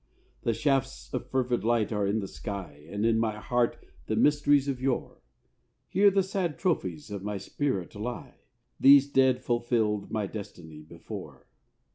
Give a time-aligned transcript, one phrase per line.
[0.41, 3.77] The shafts of fervid light are in the sky, And in my heart
[4.07, 5.21] the mysteries of yore.
[5.89, 8.37] Here the sad trophies of my spirit lie:
[8.79, 11.45] These dead fulfilled my destiny before.